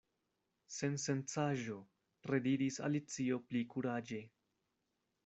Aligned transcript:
"Sensencaĵo," 0.75 1.75
rediris 2.31 2.79
Alicio 2.87 3.39
pli 3.51 3.63
kuraĝe. 3.75 4.23